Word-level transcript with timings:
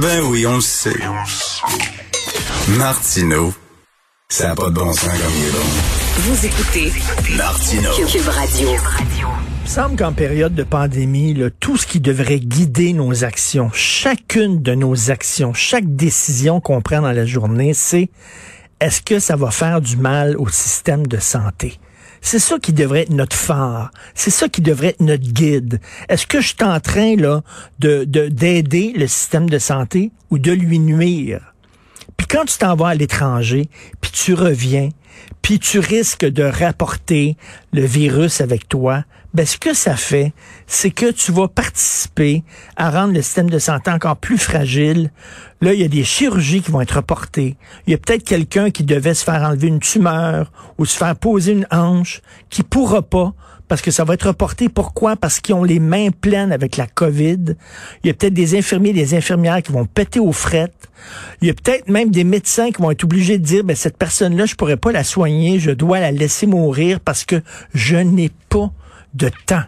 Ben 0.00 0.22
oui, 0.24 0.46
on 0.46 0.54
le 0.54 0.60
sait. 0.62 0.98
Martineau, 2.78 3.52
ça 4.30 4.48
n'a 4.48 4.54
pas 4.54 4.70
de 4.70 4.74
bon 4.74 4.90
sens 4.90 5.02
comme 5.02 5.32
il 5.36 5.48
est 5.48 5.52
bon. 5.52 5.58
Vous 6.16 6.46
écoutez 6.46 6.92
Martineau. 7.36 7.90
Cube 8.06 8.26
Radio. 8.28 8.68
Il 8.70 9.62
me 9.62 9.66
semble 9.66 9.96
qu'en 9.96 10.14
période 10.14 10.54
de 10.54 10.62
pandémie, 10.62 11.34
là, 11.34 11.50
tout 11.50 11.76
ce 11.76 11.86
qui 11.86 12.00
devrait 12.00 12.40
guider 12.40 12.94
nos 12.94 13.22
actions, 13.24 13.70
chacune 13.74 14.62
de 14.62 14.74
nos 14.74 15.10
actions, 15.10 15.52
chaque 15.52 15.94
décision 15.94 16.62
qu'on 16.62 16.80
prend 16.80 17.02
dans 17.02 17.12
la 17.12 17.26
journée, 17.26 17.74
c'est 17.74 18.08
est-ce 18.80 19.02
que 19.02 19.18
ça 19.18 19.36
va 19.36 19.50
faire 19.50 19.82
du 19.82 19.98
mal 19.98 20.36
au 20.38 20.48
système 20.48 21.06
de 21.06 21.18
santé? 21.18 21.78
C'est 22.24 22.38
ça 22.38 22.58
qui 22.58 22.72
devrait 22.72 23.02
être 23.02 23.10
notre 23.10 23.36
phare. 23.36 23.90
C'est 24.14 24.30
ça 24.30 24.48
qui 24.48 24.62
devrait 24.62 24.88
être 24.88 25.00
notre 25.00 25.24
guide. 25.24 25.80
Est-ce 26.08 26.26
que 26.26 26.40
je 26.40 26.48
suis 26.48 26.64
en 26.64 26.80
train 26.80 27.16
là 27.16 27.42
de 27.80 28.04
d'aider 28.04 28.94
le 28.96 29.08
système 29.08 29.50
de 29.50 29.58
santé 29.58 30.12
ou 30.30 30.38
de 30.38 30.52
lui 30.52 30.78
nuire? 30.78 31.52
Puis 32.16 32.26
quand 32.28 32.44
tu 32.44 32.56
t'en 32.56 32.76
vas 32.76 32.88
à 32.88 32.94
l'étranger, 32.94 33.68
puis 34.00 34.12
tu 34.12 34.34
reviens, 34.34 34.88
puis 35.42 35.58
tu 35.58 35.80
risques 35.80 36.24
de 36.24 36.44
rapporter 36.44 37.36
le 37.72 37.84
virus 37.84 38.40
avec 38.40 38.68
toi, 38.68 39.04
ben 39.34 39.46
ce 39.46 39.56
que 39.56 39.74
ça 39.74 39.96
fait, 39.96 40.32
c'est 40.66 40.90
que 40.90 41.10
tu 41.10 41.32
vas 41.32 41.48
participer 41.48 42.44
à 42.76 42.90
rendre 42.90 43.14
le 43.14 43.22
système 43.22 43.48
de 43.48 43.58
santé 43.58 43.90
encore 43.90 44.16
plus 44.16 44.38
fragile. 44.38 45.10
Là, 45.60 45.72
il 45.72 45.80
y 45.80 45.84
a 45.84 45.88
des 45.88 46.04
chirurgies 46.04 46.60
qui 46.60 46.70
vont 46.70 46.80
être 46.80 46.96
reportées. 46.96 47.56
Il 47.86 47.92
y 47.92 47.94
a 47.94 47.98
peut-être 47.98 48.24
quelqu'un 48.24 48.70
qui 48.70 48.84
devait 48.84 49.14
se 49.14 49.24
faire 49.24 49.42
enlever 49.42 49.68
une 49.68 49.80
tumeur 49.80 50.52
ou 50.78 50.84
se 50.84 50.96
faire 50.96 51.16
poser 51.16 51.52
une 51.52 51.66
hanche 51.70 52.20
qui 52.50 52.62
pourra 52.62 53.02
pas 53.02 53.32
parce 53.68 53.80
que 53.80 53.90
ça 53.90 54.04
va 54.04 54.12
être 54.12 54.26
reporté. 54.26 54.68
Pourquoi? 54.68 55.16
Parce 55.16 55.40
qu'ils 55.40 55.54
ont 55.54 55.64
les 55.64 55.78
mains 55.78 56.10
pleines 56.10 56.52
avec 56.52 56.76
la 56.76 56.86
COVID. 56.86 57.56
Il 58.02 58.06
y 58.06 58.10
a 58.10 58.12
peut-être 58.12 58.34
des 58.34 58.54
infirmiers, 58.54 58.92
des 58.92 59.14
infirmières 59.14 59.62
qui 59.62 59.72
vont 59.72 59.86
péter 59.86 60.20
aux 60.20 60.32
frettes. 60.32 60.90
Il 61.40 61.48
y 61.48 61.50
a 61.50 61.54
peut-être 61.54 61.88
même 61.88 62.10
des 62.10 62.24
médecins 62.24 62.70
qui 62.70 62.82
vont 62.82 62.90
être 62.90 63.04
obligés 63.04 63.38
de 63.38 63.44
dire, 63.44 63.64
ben, 63.64 63.74
cette 63.74 63.96
personne-là, 63.96 64.44
je 64.44 64.56
pourrais 64.56 64.76
pas 64.76 64.92
la 64.92 65.04
soigner, 65.04 65.58
je 65.58 65.70
dois 65.70 66.00
la 66.00 66.12
laisser 66.12 66.46
mourir 66.46 67.00
parce 67.00 67.24
que 67.24 67.40
je 67.72 67.96
n'ai 67.96 68.30
pas 68.50 68.70
de 69.14 69.30
temps. 69.46 69.64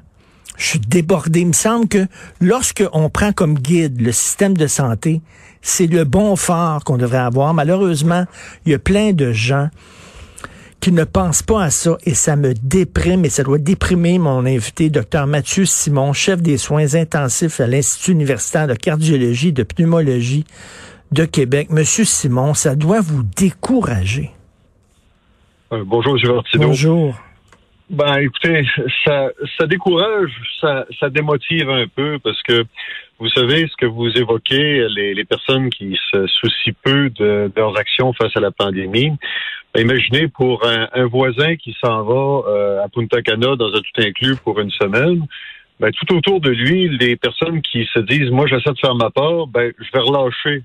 Je 0.56 0.66
suis 0.66 0.78
débordé. 0.78 1.40
Il 1.40 1.48
me 1.48 1.52
semble 1.52 1.88
que 1.88 2.06
lorsque 2.40 2.84
on 2.92 3.10
prend 3.10 3.32
comme 3.32 3.54
guide 3.54 4.00
le 4.00 4.12
système 4.12 4.56
de 4.56 4.66
santé, 4.66 5.20
c'est 5.62 5.86
le 5.86 6.04
bon 6.04 6.36
phare 6.36 6.84
qu'on 6.84 6.96
devrait 6.96 7.18
avoir. 7.18 7.54
Malheureusement, 7.54 8.24
il 8.64 8.72
y 8.72 8.74
a 8.74 8.78
plein 8.78 9.12
de 9.12 9.32
gens 9.32 9.68
qui 10.80 10.92
ne 10.92 11.04
pensent 11.04 11.42
pas 11.42 11.64
à 11.64 11.70
ça 11.70 11.96
et 12.04 12.12
ça 12.12 12.36
me 12.36 12.52
déprime 12.52 13.24
et 13.24 13.30
ça 13.30 13.42
doit 13.42 13.56
déprimer 13.56 14.18
mon 14.18 14.44
invité, 14.44 14.90
docteur 14.90 15.26
Mathieu 15.26 15.64
Simon, 15.64 16.12
chef 16.12 16.42
des 16.42 16.58
soins 16.58 16.94
intensifs 16.94 17.58
à 17.58 17.66
l'Institut 17.66 18.12
universitaire 18.12 18.66
de 18.66 18.74
cardiologie 18.74 19.48
et 19.48 19.52
de 19.52 19.62
pneumologie 19.62 20.44
de 21.10 21.24
Québec. 21.24 21.68
Monsieur 21.70 22.04
Simon, 22.04 22.52
ça 22.52 22.74
doit 22.74 23.00
vous 23.00 23.22
décourager. 23.22 24.30
Euh, 25.72 25.82
bonjour, 25.86 26.18
M. 26.22 26.40
Bonjour. 26.56 27.14
Ben, 27.90 28.16
écoutez, 28.16 28.62
ça, 29.04 29.28
ça 29.58 29.66
décourage, 29.66 30.32
ça, 30.60 30.86
ça 30.98 31.10
démotive 31.10 31.68
un 31.68 31.86
peu 31.86 32.18
parce 32.18 32.42
que 32.42 32.64
vous 33.18 33.28
savez 33.28 33.68
ce 33.68 33.76
que 33.76 33.86
vous 33.86 34.08
évoquez, 34.08 34.86
les, 34.88 35.14
les 35.14 35.24
personnes 35.24 35.68
qui 35.68 35.96
se 36.10 36.26
soucient 36.26 36.72
peu 36.82 37.10
de, 37.10 37.52
leurs 37.54 37.78
actions 37.78 38.12
face 38.14 38.34
à 38.36 38.40
la 38.40 38.50
pandémie. 38.50 39.12
Ben, 39.74 39.82
imaginez 39.82 40.28
pour 40.28 40.66
un, 40.66 40.88
un 40.94 41.06
voisin 41.06 41.56
qui 41.56 41.76
s'en 41.84 42.04
va 42.04 42.48
euh, 42.48 42.84
à 42.84 42.88
Punta 42.88 43.20
Cana 43.20 43.54
dans 43.56 43.68
un 43.68 43.80
tout 43.80 44.00
inclus 44.00 44.36
pour 44.36 44.58
une 44.60 44.70
semaine. 44.70 45.26
Ben, 45.78 45.90
tout 45.92 46.14
autour 46.14 46.40
de 46.40 46.50
lui, 46.50 46.88
les 46.88 47.16
personnes 47.16 47.60
qui 47.60 47.86
se 47.92 47.98
disent, 48.00 48.30
moi, 48.30 48.46
j'essaie 48.46 48.72
de 48.72 48.78
faire 48.78 48.94
ma 48.94 49.10
part, 49.10 49.46
ben, 49.46 49.72
je 49.78 49.90
vais 49.92 50.00
relâcher 50.00 50.62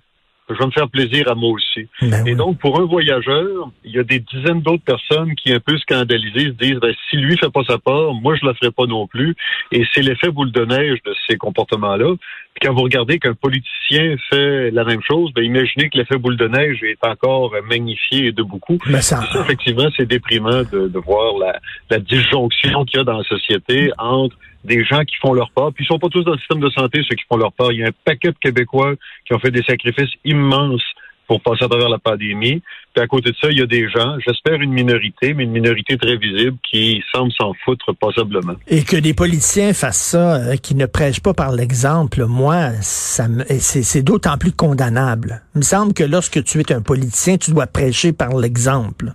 je 0.49 0.57
vais 0.57 0.65
me 0.65 0.71
faire 0.71 0.89
plaisir 0.89 1.29
à 1.29 1.35
moi 1.35 1.51
aussi. 1.51 1.87
Ben 2.01 2.25
et 2.25 2.35
donc, 2.35 2.57
pour 2.57 2.79
un 2.79 2.85
voyageur, 2.85 3.69
il 3.83 3.91
y 3.91 3.99
a 3.99 4.03
des 4.03 4.19
dizaines 4.19 4.61
d'autres 4.61 4.83
personnes 4.83 5.35
qui, 5.35 5.53
un 5.53 5.59
peu 5.59 5.77
scandalisées, 5.77 6.47
se 6.47 6.65
disent, 6.65 6.79
ben, 6.79 6.93
si 7.09 7.17
lui 7.17 7.37
fait 7.37 7.51
pas 7.51 7.63
sa 7.67 7.77
part, 7.77 8.13
moi, 8.13 8.35
je 8.35 8.45
la 8.45 8.53
ferai 8.55 8.71
pas 8.71 8.85
non 8.85 9.07
plus. 9.07 9.35
Et 9.71 9.85
c'est 9.93 10.01
l'effet 10.01 10.29
boule 10.29 10.51
de 10.51 10.65
neige 10.65 10.99
de 11.05 11.13
ces 11.27 11.37
comportements-là. 11.37 12.15
Quand 12.61 12.73
vous 12.73 12.81
regardez 12.81 13.19
qu'un 13.19 13.33
politicien 13.33 14.15
fait 14.29 14.71
la 14.71 14.83
même 14.83 15.01
chose, 15.01 15.31
ben, 15.33 15.43
imaginez 15.43 15.89
que 15.89 15.97
l'effet 15.97 16.17
boule 16.17 16.37
de 16.37 16.47
neige 16.47 16.83
est 16.83 17.03
encore 17.05 17.53
magnifié 17.67 18.31
de 18.31 18.43
beaucoup. 18.43 18.77
Mais 18.87 19.01
ça... 19.01 19.21
effectivement, 19.41 19.87
c'est 19.95 20.05
déprimant 20.05 20.63
de, 20.71 20.87
de 20.87 20.99
voir 20.99 21.37
la, 21.39 21.59
la 21.89 21.99
disjonction 21.99 22.85
qu'il 22.85 22.97
y 22.97 23.01
a 23.01 23.03
dans 23.03 23.17
la 23.17 23.23
société 23.23 23.91
entre 23.97 24.35
des 24.63 24.83
gens 24.83 25.03
qui 25.05 25.15
font 25.15 25.33
leur 25.33 25.51
part. 25.51 25.71
Puis 25.73 25.85
ils 25.85 25.87
sont 25.87 25.99
pas 25.99 26.09
tous 26.09 26.23
dans 26.23 26.33
le 26.33 26.37
système 26.37 26.59
de 26.59 26.69
santé, 26.69 27.01
ceux 27.07 27.15
qui 27.15 27.23
font 27.29 27.37
leur 27.37 27.53
part. 27.53 27.71
Il 27.71 27.79
y 27.79 27.83
a 27.83 27.87
un 27.87 27.97
paquet 28.03 28.29
de 28.29 28.37
Québécois 28.41 28.95
qui 29.25 29.33
ont 29.33 29.39
fait 29.39 29.51
des 29.51 29.63
sacrifices 29.63 30.13
immenses 30.25 30.83
pour 31.29 31.41
passer 31.41 31.63
à 31.63 31.67
travers 31.67 31.89
la 31.89 31.99
pandémie. 31.99 32.63
Puis 32.93 33.03
à 33.03 33.07
côté 33.07 33.29
de 33.29 33.35
ça, 33.39 33.51
il 33.51 33.59
y 33.59 33.61
a 33.61 33.67
des 33.67 33.87
gens, 33.87 34.17
j'espère 34.25 34.59
une 34.61 34.73
minorité, 34.73 35.35
mais 35.35 35.43
une 35.43 35.51
minorité 35.51 35.95
très 35.95 36.17
visible, 36.17 36.57
qui 36.69 37.03
semble 37.13 37.31
s'en 37.33 37.53
foutre 37.63 37.93
passablement. 37.93 38.55
Et 38.67 38.83
que 38.83 38.97
des 38.97 39.13
politiciens 39.13 39.73
fassent 39.73 40.01
ça, 40.01 40.37
euh, 40.37 40.55
qui 40.55 40.73
ne 40.73 40.87
prêchent 40.87 41.21
pas 41.21 41.35
par 41.35 41.51
l'exemple, 41.51 42.25
moi, 42.25 42.71
ça 42.81 43.27
c'est 43.59 44.01
d'autant 44.01 44.39
plus 44.39 44.51
condamnable. 44.51 45.43
Il 45.53 45.59
me 45.59 45.63
semble 45.63 45.93
que 45.93 46.03
lorsque 46.03 46.43
tu 46.43 46.59
es 46.61 46.73
un 46.73 46.81
politicien, 46.81 47.37
tu 47.37 47.51
dois 47.51 47.67
prêcher 47.67 48.11
par 48.11 48.35
l'exemple. 48.35 49.13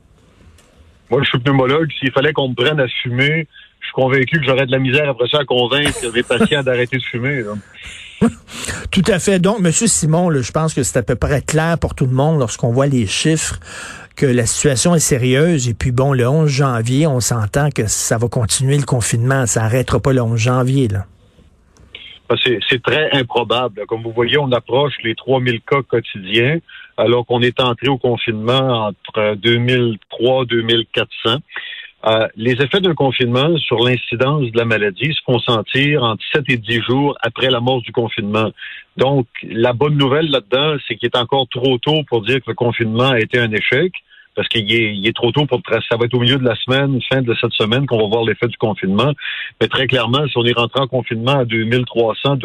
Moi, 1.11 1.21
je 1.25 1.31
suis 1.31 1.39
pneumologue. 1.41 1.91
S'il 1.99 2.13
fallait 2.13 2.33
qu'on 2.33 2.51
me 2.51 2.55
prenne 2.55 2.79
à 2.79 2.87
fumer, 3.03 3.49
je 3.81 3.87
suis 3.87 3.93
convaincu 3.93 4.39
que 4.39 4.47
j'aurais 4.47 4.67
de 4.67 4.71
la 4.71 4.79
misère 4.79 5.09
après 5.09 5.27
ça 5.29 5.41
à 5.41 5.45
convaincre 5.45 5.99
les 6.15 6.23
patients 6.23 6.63
d'arrêter 6.63 6.99
de 6.99 7.03
fumer. 7.03 7.43
Tout 8.91 9.03
à 9.07 9.19
fait. 9.19 9.39
Donc, 9.39 9.61
Monsieur 9.61 9.87
Simon, 9.87 10.31
je 10.33 10.53
pense 10.53 10.75
que 10.75 10.83
c'est 10.83 10.99
à 10.99 11.03
peu 11.03 11.17
près 11.17 11.43
clair 11.43 11.79
pour 11.79 11.95
tout 11.95 12.07
le 12.07 12.13
monde 12.13 12.39
lorsqu'on 12.39 12.73
voit 12.73 12.87
les 12.87 13.07
chiffres 13.07 13.59
que 14.17 14.27
la 14.27 14.47
situation 14.47 14.95
est 14.95 15.01
sérieuse. 15.01 15.69
Et 15.69 15.75
puis 15.75 15.91
bon, 15.91 16.13
le 16.13 16.27
11 16.27 16.49
janvier, 16.49 17.07
on 17.07 17.21
s'entend 17.21 17.71
que 17.71 17.87
ça 17.87 18.19
va 18.19 18.29
continuer 18.29 18.77
le 18.77 18.85
confinement. 18.85 19.47
Ça 19.47 19.63
n'arrêtera 19.63 20.01
pas 20.01 20.13
le 20.13 20.23
11 20.23 20.39
janvier. 20.39 20.89
Ben, 20.89 22.37
c'est 22.69 22.83
très 22.83 23.11
improbable. 23.13 23.83
Comme 23.87 24.03
vous 24.03 24.13
voyez, 24.13 24.39
on 24.39 24.51
approche 24.53 24.95
les 25.03 25.15
3000 25.15 25.61
cas 25.61 25.83
quotidiens, 25.83 26.59
alors 26.97 27.27
qu'on 27.27 27.43
est 27.43 27.61
entré 27.61 27.89
au 27.89 27.99
confinement 27.99 28.89
entre 28.89 29.35
2003 29.37 30.47
2400. 30.47 31.39
Euh, 32.07 32.29
les 32.37 32.53
effets 32.53 32.81
d'un 32.81 32.95
confinement 32.95 33.57
sur 33.57 33.79
l'incidence 33.79 34.51
de 34.51 34.59
la 34.59 34.67
maladie 34.67 35.15
se 35.15 35.21
font 35.25 35.39
sentir 35.39 36.03
entre 36.03 36.23
7 36.35 36.45
et 36.49 36.57
10 36.59 36.83
jours 36.83 37.17
après 37.23 37.49
la 37.49 37.61
mort 37.61 37.81
du 37.81 37.93
confinement. 37.93 38.51
Donc, 38.99 39.27
la 39.43 39.73
bonne 39.73 39.97
nouvelle 39.97 40.31
là-dedans, 40.31 40.77
c'est 40.87 40.97
qu'il 40.97 41.07
est 41.07 41.17
encore 41.17 41.49
trop 41.49 41.79
tôt 41.79 42.03
pour 42.09 42.21
dire 42.23 42.37
que 42.37 42.49
le 42.51 42.55
confinement 42.55 43.11
a 43.11 43.21
été 43.21 43.39
un 43.39 43.51
échec 43.53 43.93
parce 44.35 44.49
qu'il 44.49 44.71
est, 44.73 45.09
est 45.09 45.17
trop 45.17 45.33
tôt 45.33 45.47
pour 45.47 45.61
ça 45.69 45.97
va 45.97 46.07
être 46.07 46.15
au 46.15 46.21
milieu 46.21 46.39
de 46.39 46.45
la 46.45 46.57
semaine, 46.57 47.01
fin 47.11 47.23
de 47.23 47.35
cette 47.41 47.53
semaine 47.53 47.87
qu'on 47.87 47.99
va 47.99 48.09
voir 48.09 48.25
l'effet 48.25 48.49
du 48.49 48.57
confinement. 48.57 49.13
Mais 49.61 49.69
très 49.69 49.87
clairement, 49.87 50.27
si 50.27 50.37
on 50.37 50.45
est 50.45 50.57
rentré 50.57 50.81
en 50.81 50.89
confinement 50.89 51.39
à 51.39 51.45
2300, 51.45 52.37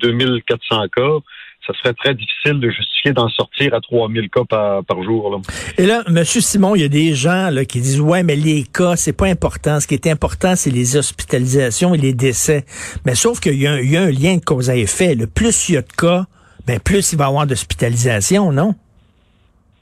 2400 0.00 0.84
cas, 0.94 1.18
ça 1.66 1.72
serait 1.74 1.94
très 1.94 2.14
difficile 2.14 2.60
de 2.60 2.70
justifier 2.70 3.12
d'en 3.12 3.28
sortir 3.28 3.74
à 3.74 3.80
3000 3.80 4.28
cas 4.30 4.44
par, 4.48 4.84
par 4.84 5.02
jour. 5.02 5.30
Là. 5.30 5.38
Et 5.78 5.86
là, 5.86 6.02
M. 6.08 6.24
Simon, 6.24 6.74
il 6.74 6.82
y 6.82 6.84
a 6.84 6.88
des 6.88 7.14
gens 7.14 7.50
là, 7.50 7.64
qui 7.64 7.80
disent 7.80 8.00
ouais, 8.00 8.22
mais 8.22 8.36
les 8.36 8.64
cas, 8.64 8.96
c'est 8.96 9.16
pas 9.16 9.26
important. 9.26 9.80
Ce 9.80 9.86
qui 9.86 9.94
est 9.94 10.06
important, 10.08 10.56
c'est 10.56 10.70
les 10.70 10.96
hospitalisations 10.96 11.94
et 11.94 11.98
les 11.98 12.14
décès. 12.14 12.64
Mais 13.06 13.14
sauf 13.14 13.40
qu'il 13.40 13.60
y, 13.60 13.66
a 13.66 13.72
un 13.72 14.10
lien 14.10 14.36
de 14.36 14.44
cause 14.44 14.70
à 14.70 14.76
effet. 14.76 15.14
Le 15.14 15.26
plus 15.26 15.68
il 15.68 15.74
y 15.74 15.78
a 15.78 15.82
de 15.82 15.92
cas, 15.92 16.24
ben 16.66 16.80
plus 16.80 17.12
il 17.12 17.18
va 17.18 17.24
y 17.24 17.28
avoir 17.28 17.46
d'hospitalisation, 17.46 18.52
non? 18.52 18.74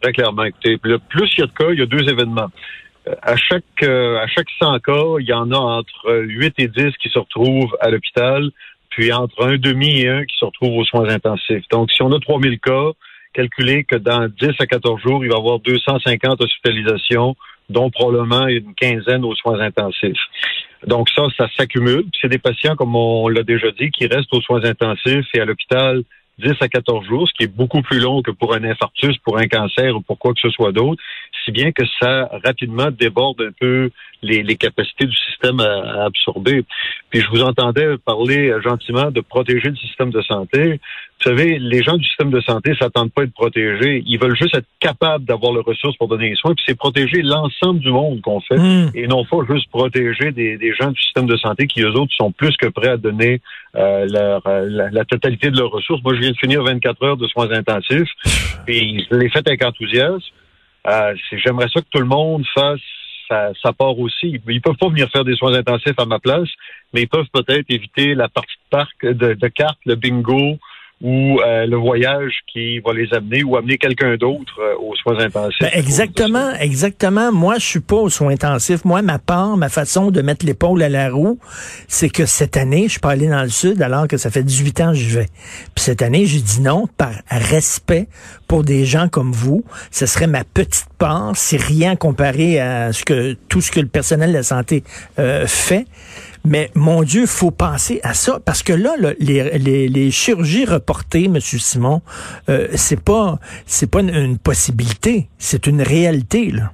Très 0.03 0.13
clairement. 0.13 0.45
Écoutez, 0.45 0.79
le 0.83 0.99
plus 0.99 1.31
il 1.37 1.41
y 1.41 1.43
a 1.43 1.47
de 1.47 1.53
cas, 1.53 1.71
il 1.73 1.79
y 1.79 1.83
a 1.83 1.87
deux 1.87 2.09
événements. 2.09 2.49
Euh, 3.09 3.15
à 3.23 3.37
chaque 3.37 3.65
euh, 3.83 4.19
à 4.19 4.27
chaque 4.27 4.49
100 4.59 4.81
cas, 4.81 5.19
il 5.21 5.27
y 5.27 5.33
en 5.33 5.51
a 5.53 5.57
entre 5.57 6.23
8 6.25 6.55
et 6.59 6.69
10 6.69 6.97
qui 7.03 7.09
se 7.09 7.19
retrouvent 7.19 7.75
à 7.81 7.91
l'hôpital 7.91 8.51
puis 8.91 9.13
entre 9.13 9.47
un 9.47 9.57
demi 9.57 10.01
et 10.01 10.09
un 10.09 10.25
qui 10.25 10.37
se 10.39 10.45
retrouvent 10.45 10.77
aux 10.77 10.85
soins 10.85 11.09
intensifs. 11.09 11.65
Donc, 11.71 11.91
si 11.91 12.03
on 12.03 12.13
a 12.13 12.21
3000 12.21 12.61
cas, 12.61 12.91
calculez 13.33 13.85
que 13.85 13.97
dans 13.97 14.29
10 14.29 14.51
à 14.59 14.67
14 14.67 15.01
jours, 15.01 15.25
il 15.25 15.31
va 15.31 15.37
y 15.37 15.39
avoir 15.39 15.61
250 15.61 16.43
hospitalisations, 16.43 17.37
dont 17.69 17.91
probablement 17.91 18.49
une 18.49 18.75
quinzaine 18.75 19.25
aux 19.25 19.35
soins 19.37 19.61
intensifs. 19.61 20.19
Donc 20.87 21.09
ça, 21.11 21.23
ça 21.37 21.49
s'accumule. 21.57 22.05
C'est 22.21 22.29
des 22.29 22.39
patients, 22.39 22.75
comme 22.75 22.97
on 22.97 23.29
l'a 23.29 23.43
déjà 23.43 23.71
dit, 23.71 23.91
qui 23.91 24.07
restent 24.07 24.33
aux 24.35 24.41
soins 24.41 24.65
intensifs 24.65 25.27
et 25.35 25.41
à 25.41 25.45
l'hôpital 25.45 26.03
10 26.39 26.55
à 26.61 26.69
14 26.69 27.07
jours, 27.07 27.29
ce 27.29 27.35
qui 27.35 27.45
est 27.45 27.55
beaucoup 27.55 27.83
plus 27.83 28.01
long 28.01 28.23
que 28.23 28.31
pour 28.31 28.55
un 28.55 28.65
infarctus, 28.65 29.17
pour 29.19 29.39
un 29.39 29.47
cancer 29.47 29.95
ou 29.95 30.01
pour 30.01 30.19
quoi 30.19 30.33
que 30.33 30.41
ce 30.41 30.49
soit 30.51 30.73
d'autre, 30.73 31.01
si 31.51 31.63
bien 31.63 31.73
que 31.73 31.83
ça 32.01 32.29
rapidement 32.45 32.91
déborde 32.91 33.41
un 33.43 33.53
peu 33.59 33.91
les, 34.23 34.57
capacités 34.57 35.07
du 35.07 35.17
système 35.17 35.61
à, 35.61 36.05
absorber. 36.05 36.65
Puis 37.11 37.21
je 37.21 37.29
vous 37.31 37.43
entendais 37.43 37.97
parler 38.05 38.53
gentiment 38.63 39.11
de 39.11 39.21
protéger 39.21 39.71
le 39.71 39.77
système 39.77 40.11
de 40.11 40.21
santé. 40.23 40.81
Vous 41.23 41.31
savez, 41.31 41.59
les 41.59 41.83
gens 41.83 41.97
du 41.97 42.05
système 42.05 42.31
de 42.31 42.41
santé 42.41 42.75
s'attendent 42.79 43.13
pas 43.13 43.23
à 43.23 43.25
être 43.25 43.33
protégés. 43.33 44.03
Ils 44.07 44.19
veulent 44.19 44.37
juste 44.37 44.55
être 44.55 44.67
capables 44.79 45.25
d'avoir 45.25 45.53
les 45.53 45.61
ressources 45.61 45.97
pour 45.97 46.09
donner 46.09 46.31
les 46.31 46.37
soins. 46.37 46.55
Puis 46.55 46.65
c'est 46.67 46.77
protéger 46.77 47.23
l'ensemble 47.23 47.81
du 47.81 47.91
monde 47.91 48.21
qu'on 48.21 48.41
fait 48.41 48.59
Hmm. 48.59 48.91
et 48.95 49.07
non 49.07 49.25
pas 49.25 49.39
juste 49.49 49.71
protéger 49.71 50.33
des, 50.33 50.59
des 50.59 50.75
gens 50.75 50.91
du 50.91 51.01
système 51.01 51.27
de 51.27 51.37
santé 51.37 51.67
qui, 51.67 51.81
eux 51.83 51.93
autres, 51.93 52.13
sont 52.15 52.31
plus 52.31 52.57
que 52.57 52.67
prêts 52.67 52.89
à 52.89 52.97
donner 52.97 53.41
euh, 53.75 54.07
leur, 54.11 54.47
euh, 54.47 54.67
la, 54.69 54.91
la 54.91 55.05
totalité 55.05 55.51
de 55.51 55.57
leurs 55.57 55.71
ressources. 55.71 56.03
Moi, 56.03 56.15
je 56.15 56.21
viens 56.21 56.33
de 56.33 56.37
finir 56.37 56.63
24 56.63 57.03
heures 57.05 57.17
de 57.17 57.27
soins 57.29 57.51
intensifs. 57.53 58.11
Puis 58.67 59.07
je 59.11 59.17
l'ai 59.17 59.31
fait 59.31 59.47
avec 59.47 59.65
enthousiasme. 59.65 60.21
Euh, 60.87 61.15
J'aimerais 61.33 61.69
ça 61.73 61.81
que 61.81 61.89
tout 61.91 62.01
le 62.01 62.07
monde 62.07 62.45
fasse 62.55 62.81
sa, 63.29 63.53
sa 63.63 63.73
part 63.73 63.99
aussi. 63.99 64.41
Ils 64.49 64.61
peuvent 64.61 64.77
pas 64.77 64.89
venir 64.89 65.09
faire 65.11 65.25
des 65.25 65.37
soins 65.37 65.55
intensifs 65.55 65.99
à 65.99 66.05
ma 66.05 66.19
place, 66.19 66.49
mais 66.93 67.03
ils 67.03 67.09
peuvent 67.09 67.29
peut-être 67.33 67.67
éviter 67.69 68.15
la 68.15 68.29
partie 68.29 68.57
de 68.57 68.71
parc 68.71 69.07
de, 69.07 69.35
de 69.35 69.49
cartes, 69.49 69.79
le 69.87 69.95
bingo 69.95 70.59
ou 71.03 71.41
euh, 71.41 71.65
le 71.67 71.77
voyage 71.77 72.41
qui 72.47 72.79
va 72.81 72.93
les 72.93 73.09
amener 73.15 73.43
ou 73.43 73.57
amener 73.57 73.79
quelqu'un 73.79 74.17
d'autre 74.17 74.53
euh, 74.61 74.75
aux 74.81 74.95
soins 74.97 75.19
intensifs. 75.19 75.61
Ben, 75.61 75.71
exactement, 75.73 76.53
exactement. 76.61 77.33
Moi, 77.33 77.55
je 77.59 77.65
suis 77.65 77.81
pas 77.81 77.97
aux 77.97 78.11
soins 78.11 78.33
intensifs. 78.33 78.85
Moi, 78.85 79.01
ma 79.01 79.19
part, 79.19 79.57
ma 79.57 79.71
façon 79.71 80.11
de 80.11 80.21
mettre 80.21 80.45
l'épaule 80.45 80.83
à 80.83 80.91
la 80.91 81.11
roue, 81.11 81.39
c'est 81.89 82.11
que 82.11 82.27
cette 82.27 82.59
année, 82.59 82.85
je 82.85 82.93
suis 82.93 83.01
pas 83.01 83.13
allé 83.13 83.29
dans 83.29 83.43
le 83.43 83.49
sud 83.49 83.81
alors 83.81 84.09
que 84.09 84.19
ça 84.19 84.31
fait 84.31 84.43
18 84.43 84.81
ans 84.83 84.89
que 84.89 84.99
j'y 84.99 85.09
vais. 85.09 85.29
Puis 85.75 85.85
cette 85.85 86.03
année, 86.03 86.27
j'ai 86.27 86.41
dit 86.41 86.61
non 86.61 86.87
par 86.99 87.13
respect 87.31 88.07
pour 88.47 88.63
des 88.63 88.85
gens 88.85 89.09
comme 89.09 89.33
vous. 89.33 89.65
Ce 89.91 90.05
serait 90.05 90.27
ma 90.27 90.45
petite 90.45 90.89
part. 90.99 91.33
C'est 91.35 91.61
rien 91.61 91.97
comparé 91.97 92.61
à 92.61 92.93
ce 92.93 93.05
que 93.05 93.35
tout 93.49 93.63
ce 93.63 93.71
que 93.71 93.81
le 93.81 93.87
personnel 93.87 94.31
de 94.31 94.37
la 94.37 94.43
santé 94.43 94.85
euh, 95.19 95.47
fait. 95.47 95.87
Mais 96.45 96.71
mon 96.75 97.03
Dieu, 97.03 97.27
faut 97.27 97.51
penser 97.51 98.01
à 98.03 98.15
ça 98.15 98.41
parce 98.45 98.63
que 98.63 98.73
là, 98.73 98.95
les, 99.19 99.59
les, 99.59 99.89
les 99.89 100.11
chirurgies 100.11 100.65
reportées, 100.65 101.29
Monsieur 101.29 101.59
Simon, 101.59 102.01
euh, 102.49 102.69
c'est 102.75 103.03
pas 103.03 103.39
c'est 103.67 103.91
pas 103.91 104.01
une, 104.01 104.39
possibilité, 104.39 105.29
c'est 105.39 105.67
une 105.67 105.83
réalité 105.83 106.51
là. 106.51 106.73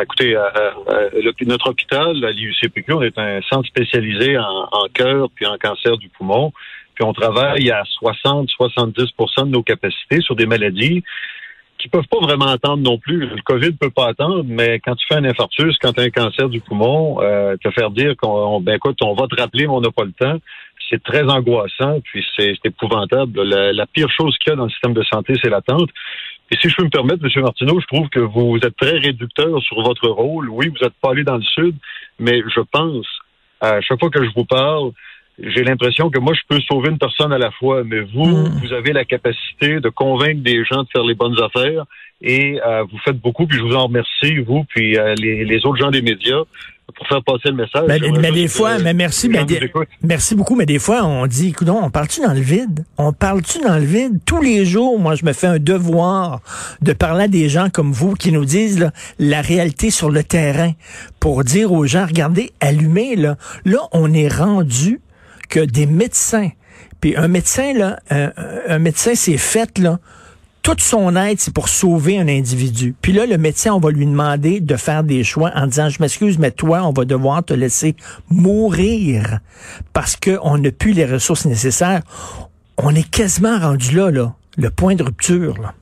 Écoutez, 0.00 0.34
euh, 0.34 0.48
euh, 0.88 1.32
notre 1.46 1.68
hôpital, 1.68 2.16
l'IUCPQ, 2.16 3.04
est 3.04 3.18
un 3.18 3.42
centre 3.42 3.68
spécialisé 3.68 4.38
en, 4.38 4.68
en 4.72 4.88
cœur 4.94 5.28
puis 5.34 5.44
en 5.46 5.58
cancer 5.58 5.98
du 5.98 6.08
poumon. 6.08 6.52
Puis 6.94 7.04
on 7.04 7.12
travaille 7.12 7.70
à 7.70 7.82
60-70% 8.02 9.46
de 9.46 9.50
nos 9.50 9.62
capacités 9.62 10.20
sur 10.20 10.36
des 10.36 10.46
maladies 10.46 11.02
qui 11.84 11.90
peuvent 11.90 12.08
pas 12.08 12.20
vraiment 12.20 12.46
attendre 12.46 12.82
non 12.82 12.96
plus. 12.96 13.26
Le 13.26 13.42
COVID 13.44 13.72
peut 13.72 13.90
pas 13.90 14.08
attendre, 14.08 14.42
mais 14.46 14.80
quand 14.80 14.96
tu 14.96 15.06
fais 15.06 15.16
un 15.16 15.24
infarctus, 15.24 15.76
quand 15.82 15.92
tu 15.92 16.00
as 16.00 16.04
un 16.04 16.08
cancer 16.08 16.48
du 16.48 16.60
poumon, 16.60 17.20
euh, 17.20 17.56
te 17.62 17.70
faire 17.72 17.90
dire 17.90 18.16
qu'on 18.16 18.58
ben 18.62 18.76
écoute, 18.76 19.02
on 19.02 19.12
va 19.12 19.26
te 19.26 19.38
rappeler, 19.38 19.66
mais 19.66 19.74
on 19.74 19.82
n'a 19.82 19.90
pas 19.90 20.04
le 20.04 20.12
temps, 20.12 20.38
c'est 20.88 21.02
très 21.02 21.24
angoissant, 21.24 22.00
puis 22.02 22.24
c'est 22.38 22.56
épouvantable. 22.64 23.42
La, 23.42 23.74
la 23.74 23.86
pire 23.86 24.08
chose 24.10 24.34
qu'il 24.38 24.50
y 24.50 24.52
a 24.54 24.56
dans 24.56 24.64
le 24.64 24.70
système 24.70 24.94
de 24.94 25.02
santé, 25.02 25.34
c'est 25.42 25.50
l'attente. 25.50 25.90
Et 26.50 26.56
si 26.56 26.70
je 26.70 26.76
peux 26.76 26.84
me 26.84 26.88
permettre, 26.88 27.22
M. 27.22 27.42
Martineau, 27.42 27.78
je 27.78 27.86
trouve 27.94 28.08
que 28.08 28.20
vous 28.20 28.56
êtes 28.62 28.76
très 28.78 28.96
réducteur 28.96 29.60
sur 29.60 29.82
votre 29.82 30.08
rôle. 30.08 30.48
Oui, 30.48 30.68
vous 30.68 30.82
n'êtes 30.82 30.94
pas 31.02 31.10
allé 31.10 31.22
dans 31.22 31.36
le 31.36 31.42
Sud, 31.42 31.76
mais 32.18 32.42
je 32.48 32.60
pense, 32.60 33.06
à 33.60 33.82
chaque 33.82 34.00
fois 34.00 34.08
que 34.08 34.24
je 34.24 34.30
vous 34.34 34.46
parle, 34.46 34.92
j'ai 35.38 35.64
l'impression 35.64 36.10
que 36.10 36.18
moi, 36.18 36.32
je 36.34 36.40
peux 36.48 36.60
sauver 36.62 36.90
une 36.90 36.98
personne 36.98 37.32
à 37.32 37.38
la 37.38 37.50
fois, 37.50 37.82
mais 37.84 38.00
vous, 38.00 38.24
Mm. 38.26 38.60
vous 38.62 38.72
avez 38.72 38.92
la 38.92 39.04
capacité 39.04 39.80
de 39.80 39.88
convaincre 39.88 40.42
des 40.42 40.64
gens 40.64 40.82
de 40.84 40.88
faire 40.92 41.04
les 41.04 41.14
bonnes 41.14 41.36
affaires 41.42 41.84
et 42.22 42.60
euh, 42.66 42.84
vous 42.90 42.98
faites 43.04 43.18
beaucoup, 43.20 43.46
puis 43.46 43.58
je 43.58 43.62
vous 43.62 43.74
en 43.74 43.86
remercie, 43.86 44.38
vous, 44.46 44.64
puis 44.68 44.96
euh, 44.96 45.14
les, 45.18 45.44
les 45.44 45.66
autres 45.66 45.76
gens 45.78 45.90
des 45.90 46.02
médias, 46.02 46.42
pour 46.94 47.08
faire 47.08 47.22
passer 47.24 47.48
le 47.48 47.54
message. 47.54 47.84
Mais, 47.88 48.30
des 48.30 48.46
fois, 48.46 48.78
mais 48.78 48.94
merci, 48.94 49.28
mais 49.28 49.44
des- 49.44 49.72
merci 50.02 50.36
beaucoup, 50.36 50.54
mais 50.54 50.66
des 50.66 50.78
fois 50.78 51.02
on 51.04 51.26
dit, 51.26 51.48
écoute, 51.48 51.68
on 51.68 51.90
parle-tu 51.90 52.20
dans 52.20 52.32
le 52.34 52.40
vide? 52.40 52.84
On 52.98 53.12
parle-tu 53.12 53.58
dans 53.62 53.76
le 53.78 53.84
vide? 53.84 54.20
Tous 54.24 54.40
les 54.40 54.64
jours, 54.64 55.00
moi, 55.00 55.16
je 55.16 55.24
me 55.24 55.32
fais 55.32 55.48
un 55.48 55.58
devoir 55.58 56.40
de 56.82 56.92
parler 56.92 57.24
à 57.24 57.28
des 57.28 57.48
gens 57.48 57.68
comme 57.70 57.90
vous 57.90 58.14
qui 58.14 58.30
nous 58.30 58.44
disent 58.44 58.78
là, 58.78 58.92
la 59.18 59.40
réalité 59.40 59.90
sur 59.90 60.10
le 60.10 60.22
terrain 60.22 60.72
pour 61.18 61.42
dire 61.42 61.72
aux 61.72 61.86
gens, 61.86 62.06
regardez, 62.06 62.52
allumez 62.60 63.16
là. 63.16 63.36
Là, 63.64 63.78
on 63.92 64.12
est 64.12 64.28
rendu 64.28 65.00
que 65.48 65.60
des 65.60 65.86
médecins. 65.86 66.50
Puis 67.00 67.16
un 67.16 67.28
médecin 67.28 67.72
là, 67.72 67.98
un, 68.10 68.32
un 68.68 68.78
médecin 68.78 69.14
c'est 69.14 69.38
fait 69.38 69.78
là 69.78 69.98
toute 70.64 70.80
son 70.80 71.14
aide, 71.14 71.38
c'est 71.38 71.52
pour 71.52 71.68
sauver 71.68 72.18
un 72.18 72.26
individu. 72.26 72.94
Puis 73.00 73.12
là, 73.12 73.26
le 73.26 73.36
médecin, 73.36 73.74
on 73.74 73.80
va 73.80 73.90
lui 73.90 74.06
demander 74.06 74.60
de 74.60 74.76
faire 74.76 75.04
des 75.04 75.22
choix 75.22 75.52
en 75.54 75.66
disant, 75.66 75.90
je 75.90 76.00
m'excuse, 76.00 76.38
mais 76.38 76.50
toi, 76.50 76.82
on 76.84 76.92
va 76.92 77.04
devoir 77.04 77.44
te 77.44 77.52
laisser 77.52 77.94
mourir 78.30 79.40
parce 79.92 80.16
qu'on 80.16 80.56
n'a 80.56 80.70
plus 80.72 80.94
les 80.94 81.04
ressources 81.04 81.44
nécessaires. 81.44 82.00
On 82.78 82.94
est 82.94 83.08
quasiment 83.08 83.58
rendu 83.58 83.94
là, 83.94 84.10
là, 84.10 84.34
le 84.56 84.70
point 84.70 84.94
de 84.94 85.02
rupture. 85.02 85.54
Là. 85.60 85.74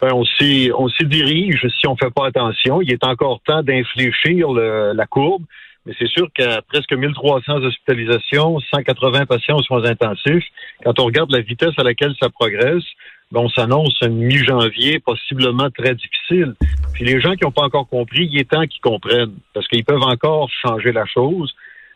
Ben, 0.00 0.10
on 0.12 0.24
s'y 0.24 1.06
dirige 1.06 1.64
si 1.80 1.86
on 1.86 1.96
fait 1.96 2.10
pas 2.10 2.26
attention. 2.26 2.82
Il 2.82 2.92
est 2.92 3.04
encore 3.04 3.40
temps 3.46 3.62
d'infléchir 3.62 4.48
la 4.50 5.06
courbe, 5.06 5.44
mais 5.86 5.94
c'est 5.98 6.08
sûr 6.08 6.28
qu'à 6.34 6.62
presque 6.62 6.92
1300 6.92 7.62
hospitalisations, 7.62 8.58
180 8.58 9.26
patients 9.26 9.56
aux 9.56 9.62
soins 9.62 9.84
intensifs, 9.84 10.44
quand 10.84 10.98
on 10.98 11.04
regarde 11.04 11.30
la 11.30 11.40
vitesse 11.40 11.78
à 11.78 11.84
laquelle 11.84 12.14
ça 12.20 12.28
progresse, 12.28 12.82
ben, 13.30 13.40
on 13.40 13.48
s'annonce 13.48 13.96
une 14.02 14.18
mi-janvier 14.18 14.98
possiblement 14.98 15.70
très 15.70 15.94
difficile. 15.94 16.54
Puis 16.92 17.04
les 17.04 17.20
gens 17.20 17.34
qui 17.34 17.44
n'ont 17.44 17.52
pas 17.52 17.64
encore 17.64 17.88
compris, 17.88 18.28
il 18.30 18.38
est 18.38 18.50
temps 18.50 18.66
qu'ils 18.66 18.80
comprennent, 18.80 19.34
parce 19.54 19.66
qu'ils 19.68 19.84
peuvent 19.84 20.02
encore 20.02 20.50
changer 20.62 20.92
la 20.92 21.06
chose. 21.06 21.54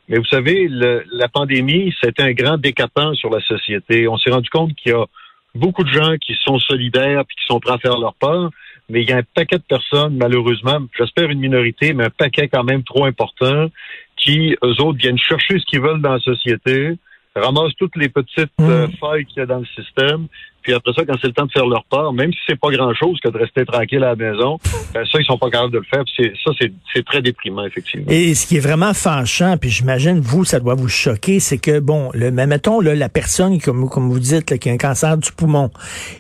Mais 0.08 0.18
vous 0.18 0.24
savez, 0.24 0.68
la 0.68 1.28
pandémie, 1.28 1.94
c'était 2.02 2.22
un 2.22 2.32
grand 2.32 2.58
décapant 2.58 3.14
sur 3.14 3.30
la 3.30 3.40
société. 3.40 4.08
On 4.08 4.18
s'est 4.18 4.30
rendu 4.30 4.50
compte 4.50 4.74
qu'il 4.74 4.92
y 4.92 4.94
a 4.94 5.04
beaucoup 5.54 5.84
de 5.84 5.92
gens 5.92 6.16
qui 6.20 6.36
sont 6.44 6.58
solidaires 6.58 7.24
puis 7.26 7.36
qui 7.36 7.46
sont 7.46 7.60
prêts 7.60 7.74
à 7.74 7.78
faire 7.78 7.98
leur 7.98 8.14
part, 8.14 8.50
mais 8.90 9.02
il 9.02 9.08
y 9.08 9.12
a 9.12 9.18
un 9.18 9.22
paquet 9.34 9.56
de 9.56 9.62
personnes, 9.62 10.16
malheureusement, 10.16 10.80
j'espère 10.98 11.30
une 11.30 11.40
minorité, 11.40 11.92
mais 11.92 12.04
un 12.04 12.10
paquet 12.10 12.48
quand 12.48 12.64
même 12.64 12.82
trop 12.82 13.04
important, 13.04 13.68
qui, 14.16 14.56
eux 14.62 14.80
autres, 14.82 14.98
viennent 14.98 15.18
chercher 15.18 15.58
ce 15.58 15.64
qu'ils 15.64 15.80
veulent 15.80 16.02
dans 16.02 16.12
la 16.12 16.18
société, 16.20 16.98
ramassent 17.34 17.76
toutes 17.78 17.96
les 17.96 18.08
petites 18.08 18.50
Mm. 18.58 18.68
euh, 18.68 18.88
failles 19.00 19.24
qu'il 19.24 19.38
y 19.38 19.42
a 19.42 19.46
dans 19.46 19.60
le 19.60 19.66
système, 19.66 20.26
puis 20.70 20.76
après 20.76 20.92
ça, 20.92 21.04
quand 21.04 21.18
c'est 21.20 21.26
le 21.26 21.32
temps 21.32 21.46
de 21.46 21.50
faire 21.50 21.66
leur 21.66 21.84
part, 21.84 22.12
même 22.12 22.32
si 22.32 22.38
c'est 22.48 22.58
pas 22.58 22.70
grand-chose 22.70 23.18
que 23.22 23.28
de 23.28 23.36
rester 23.36 23.64
tranquille 23.64 24.04
à 24.04 24.14
la 24.14 24.16
maison, 24.16 24.58
ben 24.94 25.04
ça, 25.04 25.18
ils 25.18 25.24
sont 25.24 25.36
pas 25.36 25.50
capables 25.50 25.72
de 25.72 25.78
le 25.78 25.84
faire. 25.84 26.04
Puis 26.04 26.32
ça, 26.44 26.52
c'est 26.94 27.04
très 27.04 27.22
déprimant, 27.22 27.64
effectivement. 27.64 28.06
Et 28.08 28.34
ce 28.34 28.46
qui 28.46 28.56
est 28.56 28.60
vraiment 28.60 28.94
fâchant, 28.94 29.56
puis 29.56 29.68
j'imagine, 29.68 30.20
vous, 30.20 30.44
ça 30.44 30.60
doit 30.60 30.74
vous 30.74 30.88
choquer, 30.88 31.40
c'est 31.40 31.58
que, 31.58 31.80
bon, 31.80 32.10
le, 32.14 32.30
mettons, 32.30 32.80
là, 32.80 32.94
la 32.94 33.08
personne, 33.08 33.60
comme, 33.60 33.88
comme 33.88 34.08
vous 34.10 34.20
dites, 34.20 34.48
là, 34.50 34.58
qui 34.58 34.70
a 34.70 34.72
un 34.72 34.76
cancer 34.76 35.16
du 35.16 35.32
poumon, 35.32 35.70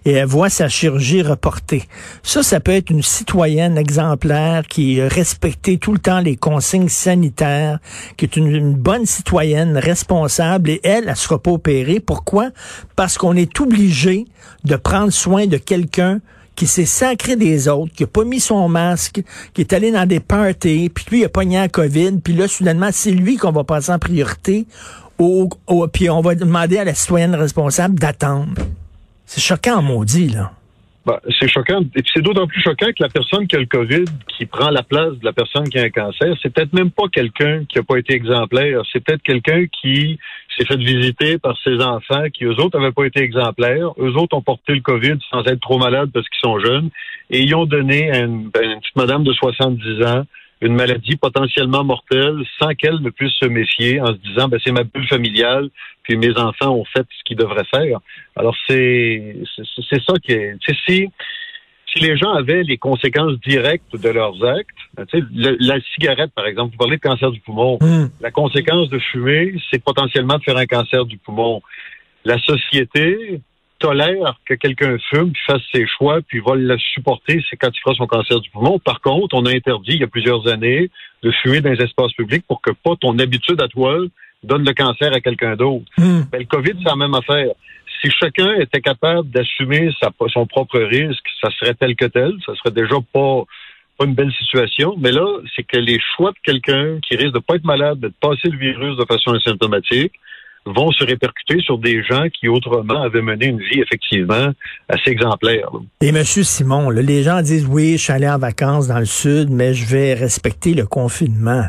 et 0.04 0.12
elle 0.12 0.26
voit 0.26 0.48
sa 0.48 0.68
chirurgie 0.68 1.22
reportée. 1.22 1.84
Ça, 2.24 2.42
ça 2.42 2.58
peut 2.58 2.72
être 2.72 2.90
une 2.90 3.02
citoyenne 3.02 3.78
exemplaire 3.78 4.66
qui 4.66 5.00
a 5.00 5.06
respecté 5.06 5.78
tout 5.78 5.92
le 5.92 6.00
temps 6.00 6.18
les 6.18 6.34
consignes 6.34 6.88
sanitaires, 6.88 7.78
qui 8.16 8.24
est 8.24 8.36
une, 8.36 8.52
une 8.52 8.74
bonne 8.74 9.06
citoyenne 9.06 9.78
responsable, 9.78 10.70
et 10.70 10.80
elle, 10.82 11.04
elle 11.06 11.16
sera 11.16 11.38
pas 11.38 11.52
opérée. 11.52 12.00
Pourquoi? 12.00 12.48
Parce 12.96 13.16
qu'on 13.16 13.36
est 13.36 13.60
obligé 13.60 14.24
de 14.64 14.76
prendre 14.76 15.10
soin 15.12 15.46
de 15.46 15.56
quelqu'un 15.56 16.20
qui 16.56 16.66
s'est 16.66 16.84
sacré 16.84 17.36
des 17.36 17.68
autres, 17.68 17.92
qui 17.94 18.04
a 18.04 18.06
pas 18.06 18.24
mis 18.24 18.40
son 18.40 18.68
masque, 18.68 19.22
qui 19.54 19.60
est 19.62 19.72
allé 19.72 19.92
dans 19.92 20.06
des 20.06 20.20
parties, 20.20 20.90
puis 20.94 21.04
lui, 21.10 21.20
il 21.20 21.24
a 21.24 21.28
pogné 21.30 21.56
la 21.56 21.68
COVID, 21.68 22.18
puis 22.22 22.34
là, 22.34 22.48
soudainement, 22.48 22.90
c'est 22.92 23.12
lui 23.12 23.36
qu'on 23.36 23.52
va 23.52 23.64
passer 23.64 23.92
en 23.92 23.98
priorité, 23.98 24.66
au, 25.18 25.48
au- 25.66 25.86
puis 25.88 26.10
on 26.10 26.20
va 26.20 26.34
demander 26.34 26.76
à 26.78 26.84
la 26.84 26.94
citoyenne 26.94 27.34
responsable 27.34 27.98
d'attendre. 27.98 28.52
C'est 29.24 29.40
choquant, 29.40 29.80
maudit, 29.80 30.28
là. 30.28 30.52
Ben, 31.06 31.18
c'est 31.38 31.48
choquant. 31.48 31.80
Et 31.96 32.02
puis 32.02 32.10
c'est 32.12 32.20
d'autant 32.20 32.46
plus 32.46 32.60
choquant 32.60 32.88
que 32.88 33.02
la 33.02 33.08
personne 33.08 33.46
qui 33.46 33.56
a 33.56 33.58
le 33.58 33.64
COVID, 33.64 34.04
qui 34.36 34.44
prend 34.44 34.68
la 34.68 34.82
place 34.82 35.14
de 35.14 35.24
la 35.24 35.32
personne 35.32 35.66
qui 35.70 35.78
a 35.78 35.84
un 35.84 35.88
cancer, 35.88 36.34
c'est 36.42 36.52
peut-être 36.52 36.74
même 36.74 36.90
pas 36.90 37.04
quelqu'un 37.10 37.64
qui 37.66 37.78
a 37.78 37.82
pas 37.82 37.96
été 37.96 38.12
exemplaire. 38.12 38.82
C'est 38.92 39.00
peut-être 39.02 39.22
quelqu'un 39.22 39.64
qui 39.80 40.18
s'est 40.56 40.66
fait 40.66 40.76
visiter 40.76 41.38
par 41.38 41.58
ses 41.62 41.80
enfants, 41.82 42.24
qui 42.32 42.44
eux 42.44 42.58
autres 42.60 42.78
n'avaient 42.78 42.92
pas 42.92 43.04
été 43.04 43.20
exemplaires. 43.20 43.90
Eux 43.98 44.14
autres 44.16 44.36
ont 44.36 44.42
porté 44.42 44.74
le 44.74 44.80
COVID 44.80 45.18
sans 45.30 45.44
être 45.44 45.60
trop 45.60 45.78
malades 45.78 46.10
parce 46.12 46.28
qu'ils 46.28 46.40
sont 46.40 46.58
jeunes. 46.58 46.90
Et 47.30 47.40
ils 47.42 47.54
ont 47.54 47.66
donné 47.66 48.10
à 48.10 48.20
une, 48.20 48.48
ben, 48.48 48.62
une 48.62 48.80
petite 48.80 48.96
madame 48.96 49.24
de 49.24 49.32
70 49.32 50.02
ans 50.04 50.24
une 50.62 50.74
maladie 50.74 51.16
potentiellement 51.16 51.84
mortelle 51.84 52.36
sans 52.58 52.74
qu'elle 52.74 53.00
ne 53.00 53.10
puisse 53.10 53.32
se 53.34 53.46
méfier 53.46 54.00
en 54.00 54.08
se 54.08 54.18
disant 54.18 54.48
ben, 54.48 54.60
c'est 54.62 54.72
ma 54.72 54.84
bulle 54.84 55.08
familiale, 55.08 55.70
puis 56.02 56.16
mes 56.16 56.36
enfants 56.36 56.70
ont 56.70 56.84
fait 56.84 57.06
ce 57.18 57.24
qu'ils 57.24 57.36
devraient 57.36 57.64
faire. 57.72 57.98
Alors 58.36 58.56
c'est 58.68 59.36
c'est 59.88 60.02
ça 60.02 60.14
qui 60.22 60.32
est. 60.32 60.56
si 61.92 61.98
les 62.00 62.16
gens 62.16 62.30
avaient 62.32 62.62
les 62.62 62.76
conséquences 62.78 63.38
directes 63.40 63.96
de 63.96 64.08
leurs 64.08 64.42
actes, 64.44 64.68
ben, 64.94 65.06
le- 65.12 65.56
la 65.60 65.80
cigarette, 65.94 66.30
par 66.34 66.46
exemple, 66.46 66.72
vous 66.72 66.78
parlez 66.78 66.96
de 66.96 67.02
cancer 67.02 67.30
du 67.30 67.40
poumon. 67.40 67.78
Hum. 67.80 68.10
La 68.20 68.30
conséquence 68.30 68.88
de 68.90 68.98
fumer, 68.98 69.54
c'est 69.70 69.82
potentiellement 69.82 70.38
de 70.38 70.42
faire 70.42 70.56
un 70.56 70.66
cancer 70.66 71.04
du 71.04 71.18
poumon. 71.18 71.62
La 72.24 72.38
société 72.38 73.40
tolère 73.78 74.38
que 74.44 74.54
quelqu'un 74.54 74.98
fume, 75.08 75.32
puis 75.32 75.42
fasse 75.46 75.62
ses 75.72 75.86
choix, 75.86 76.18
puis 76.26 76.40
va 76.40 76.54
le 76.54 76.76
supporter, 76.78 77.42
c'est 77.48 77.56
quand 77.56 77.70
il 77.74 77.80
fera 77.80 77.94
son 77.94 78.06
cancer 78.06 78.38
du 78.40 78.50
poumon. 78.50 78.78
Par 78.78 79.00
contre, 79.00 79.34
on 79.34 79.46
a 79.46 79.50
interdit 79.50 79.92
il 79.94 80.00
y 80.00 80.04
a 80.04 80.06
plusieurs 80.06 80.46
années 80.48 80.90
de 81.22 81.30
fumer 81.42 81.60
dans 81.62 81.70
les 81.70 81.82
espaces 81.82 82.12
publics 82.12 82.44
pour 82.46 82.60
que 82.60 82.70
pas 82.70 82.94
ton 83.00 83.18
habitude 83.18 83.60
à 83.60 83.68
toi 83.68 83.96
donne 84.42 84.64
le 84.64 84.72
cancer 84.74 85.12
à 85.12 85.20
quelqu'un 85.20 85.56
d'autre. 85.56 85.84
Hmm. 85.98 86.20
Ben, 86.30 86.38
le 86.40 86.44
COVID, 86.44 86.72
c'est 86.78 86.88
la 86.88 86.96
même 86.96 87.14
affaire. 87.14 87.48
Si 88.02 88.10
chacun 88.10 88.54
était 88.54 88.80
capable 88.80 89.28
d'assumer 89.30 89.90
son 90.28 90.46
propre 90.46 90.78
risque, 90.80 91.26
ça 91.40 91.50
serait 91.58 91.74
tel 91.74 91.94
que 91.96 92.06
tel. 92.06 92.32
Ça 92.46 92.54
serait 92.56 92.74
déjà 92.74 92.96
pas, 93.12 93.44
pas 93.98 94.04
une 94.06 94.14
belle 94.14 94.32
situation. 94.32 94.94
Mais 94.98 95.12
là, 95.12 95.26
c'est 95.54 95.64
que 95.64 95.76
les 95.76 95.98
choix 96.16 96.30
de 96.30 96.38
quelqu'un 96.42 96.98
qui 97.00 97.16
risque 97.16 97.34
de 97.34 97.40
pas 97.40 97.56
être 97.56 97.64
malade, 97.64 98.00
de 98.00 98.12
passer 98.20 98.48
le 98.48 98.58
virus 98.58 98.96
de 98.96 99.04
façon 99.04 99.32
asymptomatique, 99.32 100.12
vont 100.66 100.90
se 100.90 101.04
répercuter 101.04 101.60
sur 101.60 101.78
des 101.78 102.02
gens 102.02 102.24
qui 102.28 102.48
autrement 102.48 103.02
avaient 103.02 103.22
mené 103.22 103.46
une 103.46 103.58
vie 103.58 103.80
effectivement 103.80 104.50
assez 104.88 105.10
exemplaire. 105.10 105.70
Et 106.00 106.12
Monsieur 106.12 106.42
Simon, 106.42 106.90
là, 106.90 107.02
les 107.02 107.22
gens 107.22 107.40
disent 107.42 107.66
oui, 107.66 107.92
je 107.92 108.04
suis 108.04 108.12
allé 108.12 108.28
en 108.28 108.38
vacances 108.38 108.86
dans 108.86 108.98
le 108.98 109.06
sud, 109.06 109.50
mais 109.50 109.74
je 109.74 109.86
vais 109.86 110.14
respecter 110.14 110.74
le 110.74 110.86
confinement. 110.86 111.64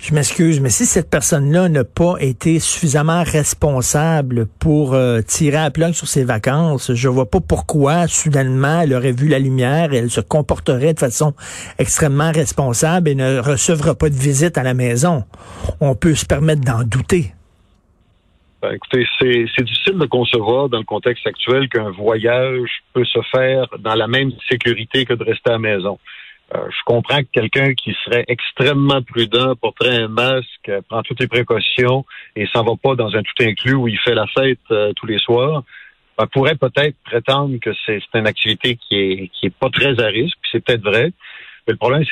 Je 0.00 0.14
m'excuse, 0.14 0.60
mais 0.60 0.70
si 0.70 0.84
cette 0.84 1.10
personne-là 1.10 1.68
n'a 1.68 1.84
pas 1.84 2.16
été 2.20 2.58
suffisamment 2.58 3.22
responsable 3.22 4.46
pour 4.58 4.94
euh, 4.94 5.20
tirer 5.22 5.58
à 5.58 5.70
plug 5.70 5.92
sur 5.92 6.08
ses 6.08 6.24
vacances, 6.24 6.92
je 6.92 7.08
vois 7.08 7.30
pas 7.30 7.40
pourquoi 7.40 8.08
soudainement 8.08 8.80
elle 8.80 8.94
aurait 8.94 9.12
vu 9.12 9.28
la 9.28 9.38
lumière 9.38 9.92
et 9.92 9.98
elle 9.98 10.10
se 10.10 10.20
comporterait 10.20 10.94
de 10.94 10.98
façon 10.98 11.34
extrêmement 11.78 12.32
responsable 12.32 13.08
et 13.10 13.14
ne 13.14 13.38
recevra 13.38 13.94
pas 13.94 14.10
de 14.10 14.14
visite 14.14 14.58
à 14.58 14.62
la 14.62 14.74
maison. 14.74 15.24
On 15.80 15.94
peut 15.94 16.14
se 16.14 16.26
permettre 16.26 16.62
d'en 16.62 16.82
douter. 16.82 17.32
Ben, 18.64 18.76
écoutez, 18.76 19.06
c'est 19.20 19.62
difficile 19.62 19.98
de 19.98 20.06
concevoir 20.06 20.70
dans 20.70 20.78
le 20.78 20.84
contexte 20.84 21.26
actuel 21.26 21.68
qu'un 21.68 21.90
voyage 21.90 22.70
peut 22.94 23.04
se 23.04 23.18
faire 23.30 23.66
dans 23.78 23.94
la 23.94 24.06
même 24.06 24.30
sécurité 24.48 25.04
que 25.04 25.12
de 25.12 25.22
rester 25.22 25.50
à 25.50 25.52
la 25.52 25.58
maison. 25.58 25.98
Euh, 26.54 26.60
je 26.70 26.82
comprends 26.86 27.18
que 27.18 27.28
quelqu'un 27.30 27.74
qui 27.74 27.94
serait 28.02 28.24
extrêmement 28.26 29.02
prudent 29.02 29.54
porterait 29.54 29.96
un 29.96 30.08
masque, 30.08 30.72
prend 30.88 31.02
toutes 31.02 31.20
les 31.20 31.26
précautions 31.26 32.06
et 32.36 32.46
s'en 32.46 32.64
va 32.64 32.72
pas 32.82 32.94
dans 32.94 33.14
un 33.14 33.22
tout 33.22 33.42
inclus 33.42 33.74
où 33.74 33.86
il 33.86 33.98
fait 33.98 34.14
la 34.14 34.26
fête 34.28 34.58
euh, 34.70 34.94
tous 34.96 35.04
les 35.04 35.18
soirs. 35.18 35.62
On 36.16 36.26
pourrait 36.26 36.54
peut-être 36.54 36.96
prétendre 37.04 37.58
que 37.60 37.70
c'est 37.84 38.00
une 38.14 38.26
activité 38.26 38.76
qui 38.76 38.96
est, 38.96 39.28
qui 39.28 39.46
est 39.46 39.54
pas 39.54 39.68
très 39.68 40.02
à 40.02 40.06
risque, 40.06 40.38
c'est 40.50 40.64
peut-être 40.64 40.84
vrai. 40.84 41.12
Mais 41.66 41.72
le 41.72 41.78
problème, 41.78 42.04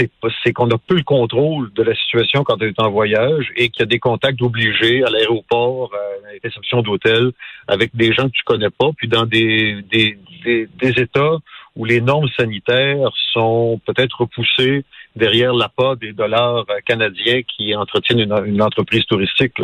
c'est 0.44 0.52
qu'on 0.52 0.66
n'a 0.66 0.78
plus 0.78 0.99
le 0.99 1.02
contrôle 1.02 1.73
de 1.75 1.82
la 1.82 1.94
situation 1.94 2.42
quand 2.42 2.56
on 2.61 2.66
est 2.66 2.80
en 2.80 2.90
voyage 2.90 3.52
et 3.56 3.68
qu'il 3.68 3.80
y 3.80 3.82
a 3.82 3.87
des 3.87 3.99
contacts 3.99 4.40
obligés 4.40 5.04
à 5.04 5.11
l'aéroport, 5.11 5.90
euh, 5.92 6.18
à 6.25 6.32
la 6.32 6.38
réception 6.42 6.80
d'hôtel, 6.80 7.32
avec 7.68 7.94
des 7.94 8.12
gens 8.12 8.28
que 8.28 8.32
tu 8.32 8.42
connais 8.44 8.71
pas, 8.71 8.90
puis 8.97 9.09
dans 9.09 9.26
des, 9.26 9.82
des, 9.90 10.18
des, 10.44 10.68
des 10.80 11.02
États 11.02 11.37
où 11.76 11.85
les 11.85 12.00
normes 12.00 12.28
sanitaires 12.37 13.11
sont 13.32 13.80
peut-être 13.87 14.21
repoussées 14.21 14.85
derrière 15.16 15.52
l'appât 15.52 15.97
des 16.00 16.12
dollars 16.12 16.64
canadiens 16.87 17.42
qui 17.42 17.75
entretiennent 17.75 18.21
une, 18.21 18.62
entreprise 18.62 19.04
touristique. 19.07 19.54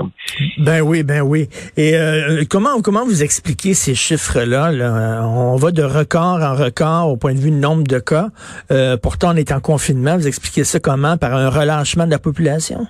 Ben 0.59 0.81
oui, 0.81 1.02
ben 1.02 1.23
oui. 1.23 1.49
Et 1.76 1.97
euh, 1.97 2.45
comment 2.49 2.81
comment 2.83 3.05
vous 3.05 3.23
expliquez 3.23 3.75
ces 3.75 3.95
chiffres-là? 3.95 4.73
Là? 4.73 5.23
On 5.26 5.57
va 5.57 5.71
de 5.71 5.83
record 5.83 6.43
en 6.43 6.55
record 6.55 7.09
au 7.09 7.17
point 7.17 7.35
de 7.35 7.38
vue 7.38 7.50
du 7.50 7.57
nombre 7.57 7.85
de 7.85 7.99
cas. 7.99 8.28
Euh, 8.71 8.97
pourtant, 8.97 9.33
on 9.33 9.37
est 9.37 9.52
en 9.52 9.61
confinement. 9.61 10.17
Vous 10.17 10.26
expliquez 10.26 10.64
ça 10.64 10.81
comment? 10.81 11.17
Par 11.17 11.35
un 11.35 11.49
relâchement 11.49 12.07
de 12.07 12.11
la 12.11 12.19
population? 12.19 12.87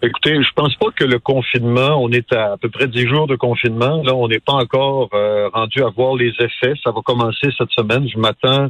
Écoutez, 0.00 0.40
je 0.40 0.52
pense 0.54 0.76
pas 0.76 0.86
que 0.94 1.04
le 1.04 1.18
confinement, 1.18 2.00
on 2.00 2.10
est 2.12 2.32
à 2.32 2.52
à 2.52 2.56
peu 2.56 2.68
près 2.68 2.86
dix 2.86 3.06
jours 3.08 3.26
de 3.26 3.34
confinement. 3.34 4.02
Là, 4.04 4.14
on 4.14 4.28
n'est 4.28 4.38
pas 4.38 4.52
encore 4.52 5.08
euh, 5.12 5.48
rendu 5.52 5.82
à 5.82 5.88
voir 5.88 6.14
les 6.14 6.32
effets. 6.38 6.74
Ça 6.84 6.92
va 6.92 7.00
commencer 7.04 7.48
cette 7.58 7.70
semaine. 7.70 8.08
Je 8.08 8.18
m'attends 8.18 8.68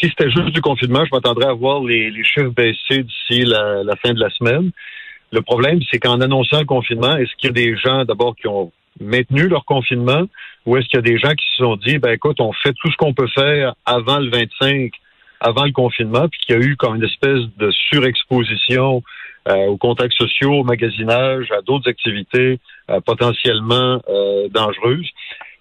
si 0.00 0.08
c'était 0.08 0.30
juste 0.30 0.50
du 0.50 0.60
confinement, 0.60 1.04
je 1.04 1.10
m'attendrais 1.12 1.48
à 1.48 1.52
voir 1.52 1.82
les, 1.82 2.12
chiffres 2.24 2.50
baisser 2.50 3.02
d'ici 3.02 3.44
la, 3.44 3.96
fin 4.02 4.12
de 4.12 4.20
la 4.20 4.30
semaine. 4.30 4.70
Le 5.32 5.42
problème, 5.42 5.80
c'est 5.90 5.98
qu'en 5.98 6.20
annonçant 6.20 6.60
le 6.60 6.66
confinement, 6.66 7.16
est-ce 7.16 7.34
qu'il 7.36 7.48
y 7.48 7.50
a 7.50 7.52
des 7.52 7.76
gens 7.76 8.04
d'abord 8.04 8.34
qui 8.36 8.46
ont 8.46 8.72
maintenu 9.00 9.48
leur 9.48 9.64
confinement 9.64 10.24
ou 10.66 10.76
est-ce 10.76 10.86
qu'il 10.88 10.96
y 10.96 10.98
a 10.98 11.02
des 11.02 11.18
gens 11.18 11.32
qui 11.32 11.46
se 11.50 11.64
sont 11.64 11.76
dit, 11.76 11.98
ben 11.98 12.12
écoute, 12.12 12.40
on 12.40 12.52
fait 12.52 12.72
tout 12.72 12.90
ce 12.90 12.96
qu'on 12.96 13.14
peut 13.14 13.28
faire 13.28 13.74
avant 13.86 14.18
le 14.18 14.30
25, 14.30 14.92
avant 15.40 15.64
le 15.64 15.72
confinement, 15.72 16.28
puis 16.28 16.40
qu'il 16.40 16.56
y 16.56 16.58
a 16.58 16.62
eu 16.62 16.76
comme 16.76 16.96
une 16.96 17.04
espèce 17.04 17.42
de 17.56 17.70
surexposition 17.70 19.02
euh, 19.48 19.66
aux 19.66 19.76
contacts 19.76 20.14
sociaux, 20.14 20.52
au 20.52 20.64
magasinage, 20.64 21.50
à 21.52 21.62
d'autres 21.62 21.88
activités 21.88 22.58
euh, 22.90 23.00
potentiellement 23.00 24.00
euh, 24.08 24.48
dangereuses 24.50 25.08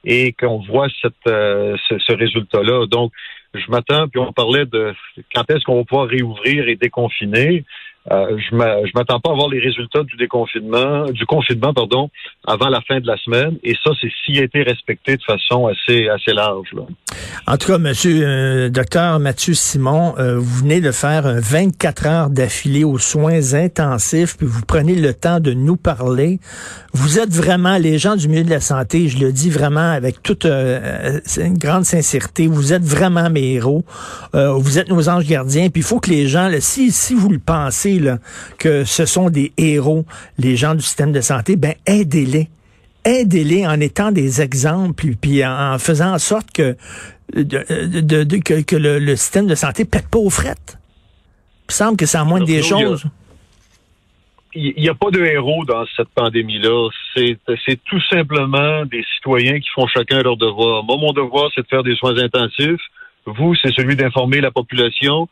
et 0.04 0.34
qu'on 0.34 0.60
voit 0.60 0.88
cette, 1.02 1.14
ce, 1.26 1.98
ce 2.00 2.14
résultat-là. 2.14 2.86
Donc, 2.88 3.12
je 3.58 3.72
m'attends, 3.72 4.08
puis 4.08 4.20
on 4.20 4.32
parlait 4.34 4.66
de 4.66 4.94
quand 5.34 5.50
est-ce 5.50 5.64
qu'on 5.64 5.78
va 5.78 5.84
pouvoir 5.84 6.08
réouvrir 6.08 6.68
et 6.68 6.76
déconfiner. 6.76 7.66
Euh, 8.12 8.38
je 8.38 8.56
ne 8.56 8.92
m'attends 8.96 9.20
pas 9.20 9.32
à 9.32 9.34
voir 9.34 9.50
les 9.50 9.60
résultats 9.60 10.04
du 10.04 10.16
déconfinement, 10.16 11.06
du 11.10 11.26
confinement, 11.26 11.74
pardon, 11.74 12.10
avant 12.46 12.70
la 12.70 12.82
fin 12.82 13.00
de 13.00 13.08
la 13.08 13.18
semaine. 13.18 13.58
Et 13.64 13.76
ça, 13.84 13.92
c'est 14.00 14.10
s'il 14.24 14.40
a 14.40 14.44
été 14.44 14.64
respecté 14.64 15.18
de 15.18 15.24
façon 15.24 15.68
assez, 15.68 16.08
assez 16.08 16.34
large. 16.34 16.70
En 17.48 17.58
tout 17.58 17.68
cas, 17.68 17.78
Monsieur 17.78 18.22
euh, 18.24 18.70
Docteur 18.70 19.20
Mathieu 19.20 19.54
Simon, 19.54 20.16
euh, 20.20 20.38
vous 20.38 20.60
venez 20.60 20.80
de 20.80 20.92
faire 20.92 21.24
24 21.26 22.06
heures 22.06 22.30
d'affilée 22.30 22.84
aux 22.84 22.98
soins 22.98 23.54
intensifs, 23.54 24.38
puis 24.38 24.48
vous 24.48 24.62
prenez 24.66 24.96
le 24.96 25.14
temps 25.14 25.40
de 25.40 25.54
nous 25.54 25.76
parler. 25.76 26.40
Vous 26.94 27.20
êtes 27.20 27.34
vraiment 27.34 27.78
les 27.78 27.98
gens 27.98 28.16
du 28.16 28.28
milieu 28.30 28.44
de 28.44 28.50
la 28.50 28.62
santé, 28.62 29.08
je 29.10 29.20
le 29.20 29.32
dis 29.32 29.50
vraiment 29.50 29.92
avec 29.92 30.24
toute 30.24 30.46
euh, 30.46 31.20
une 31.38 31.58
grande 31.58 31.84
sincérité. 31.84 32.48
Vous 32.48 32.74
êtes 32.74 32.84
vraiment 32.84 33.30
mes 33.30 33.54
héros. 33.54 33.84
vous 34.34 34.80
êtes 34.80 34.90
nos 34.90 35.10
anges 35.10 35.28
gardiens. 35.28 35.70
Puis 35.70 35.82
il 35.82 35.86
faut 35.86 36.00
que 36.00 36.10
les 36.10 36.28
gens, 36.28 36.50
si 36.60 36.92
si 36.92 37.14
vous 37.14 37.30
le 37.30 37.40
pensez 37.40 37.97
que 38.58 38.84
ce 38.84 39.06
sont 39.06 39.30
des 39.30 39.52
héros, 39.58 40.06
les 40.38 40.56
gens 40.56 40.76
du 40.76 40.82
système 40.82 41.12
de 41.12 41.22
santé, 41.22 41.56
ben 41.56 41.74
aidez-les. 41.86 42.50
Aidez-les 43.06 43.66
en 43.66 43.80
étant 43.80 44.12
des 44.12 44.42
exemples, 44.42 45.16
puis 45.22 45.46
en 45.46 45.80
faisant 45.80 46.14
en 46.14 46.20
sorte 46.20 46.52
que, 46.52 46.76
que, 47.34 48.76
le, 48.76 49.16
système 49.16 49.48
de 49.48 49.56
santé 49.56 49.86
pète 49.86 50.10
pas 50.10 50.20
aux 50.20 50.30
frettes. 50.30 50.78
Il 51.70 51.74
semble 51.74 51.98
que 51.98 52.06
c'est 52.06 52.18
en 52.18 52.26
moins 52.26 52.44
des 52.44 52.62
choses. 52.62 53.06
Il 54.54 54.82
n'y 54.82 54.90
a 54.90 54.96
pas 54.96 55.12
de 55.12 55.24
héros 55.24 55.66
dans 55.66 55.86
cette 55.96 56.10
pandémie-là. 56.16 56.90
C'est 57.16 57.84
tout 57.86 58.02
simplement 58.10 58.86
des 58.86 59.04
citoyens 59.16 59.60
qui 59.60 59.70
font 59.76 59.88
chacun 59.88 60.22
leur 60.22 60.38
devoir. 60.38 60.84
Moi, 60.84 60.98
mon 60.98 61.14
devoir, 61.14 61.52
c'est 61.54 61.62
de 61.62 61.68
faire 61.68 61.84
des 61.84 61.96
soins 61.96 62.18
intensifs. 62.18 62.82
Vous, 63.26 63.56
c'est 63.56 63.74
celui 63.74 63.96
d'informer 63.96 64.42
la 64.42 64.52
population. 64.52 65.28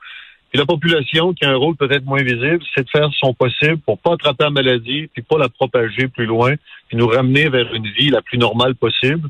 Et 0.55 0.57
la 0.57 0.65
population, 0.65 1.33
qui 1.33 1.43
a 1.43 1.49
un 1.49 1.57
rôle 1.57 1.75
peut-être 1.75 2.05
moins 2.05 2.23
visible, 2.23 2.61
c'est 2.73 2.85
de 2.85 2.89
faire 2.89 3.09
son 3.19 3.33
possible 3.33 3.77
pour 3.85 3.99
pas 3.99 4.13
attraper 4.13 4.45
la 4.45 4.51
maladie, 4.51 5.09
puis 5.11 5.21
pas 5.21 5.37
la 5.37 5.49
propager 5.49 6.07
plus 6.07 6.25
loin, 6.25 6.53
puis 6.87 6.95
nous 6.95 7.07
ramener 7.07 7.49
vers 7.49 7.73
une 7.73 7.87
vie 7.87 8.09
la 8.09 8.21
plus 8.21 8.37
normale 8.37 8.73
possible. 8.73 9.27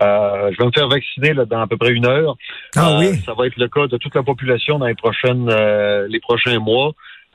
Euh, 0.00 0.52
je 0.52 0.56
vais 0.56 0.66
me 0.66 0.70
faire 0.70 0.86
vacciner 0.86 1.34
là, 1.34 1.46
dans 1.46 1.62
à 1.62 1.66
peu 1.66 1.76
près 1.76 1.90
une 1.90 2.06
heure. 2.06 2.36
Ah 2.76 2.96
oui. 2.96 3.06
Euh, 3.06 3.14
ça 3.26 3.34
va 3.34 3.48
être 3.48 3.56
le 3.56 3.66
cas 3.66 3.88
de 3.88 3.96
toute 3.96 4.14
la 4.14 4.22
population 4.22 4.78
dans 4.78 4.86
les 4.86 4.94
prochaines 4.94 5.50
euh, 5.50 6.06
les 6.08 6.20
prochains 6.20 6.60
mois. 6.60 6.92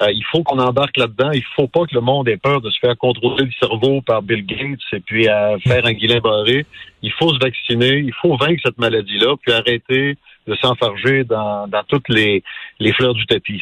il 0.07 0.23
faut 0.31 0.41
qu'on 0.43 0.59
embarque 0.59 0.95
là-dedans. 0.95 1.31
Il 1.33 1.43
faut 1.57 1.67
pas 1.67 1.81
que 1.81 1.95
le 1.95 2.00
monde 2.00 2.29
ait 2.29 2.38
peur 2.38 2.62
de 2.62 2.69
se 2.69 2.79
faire 2.79 2.97
contrôler 2.97 3.43
le 3.43 3.51
cerveau 3.59 4.00
par 4.01 4.21
Bill 4.21 4.45
Gates 4.45 4.79
et 4.93 5.01
puis 5.01 5.27
à 5.27 5.57
faire 5.67 5.85
un 5.85 5.91
guilin 5.91 6.21
barré. 6.21 6.65
Il 7.01 7.12
faut 7.12 7.33
se 7.33 7.39
vacciner. 7.39 7.97
Il 7.97 8.13
faut 8.21 8.38
vaincre 8.38 8.62
cette 8.63 8.77
maladie-là, 8.77 9.35
puis 9.41 9.51
arrêter 9.51 10.15
de 10.47 10.55
s'enfarger 10.55 11.23
dans, 11.23 11.67
dans 11.67 11.83
toutes 11.83 12.09
les, 12.09 12.43
les 12.79 12.93
fleurs 12.93 13.13
du 13.13 13.25
tapis. 13.25 13.62